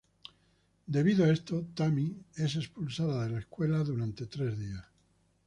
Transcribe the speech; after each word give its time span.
Debido 0.87 1.25
a 1.25 1.29
esto, 1.31 1.67
Tammy 1.75 2.23
es 2.35 2.55
expulsada 2.55 3.23
de 3.23 3.33
la 3.33 3.37
escuela 3.39 3.83
durante 3.83 4.25
tres 4.25 4.57
días. 4.57 4.83